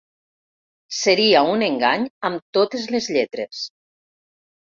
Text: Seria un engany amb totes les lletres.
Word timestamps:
Seria 0.99 1.43
un 1.57 1.65
engany 1.67 2.07
amb 2.29 2.43
totes 2.59 2.87
les 2.95 3.11
lletres. 3.17 3.61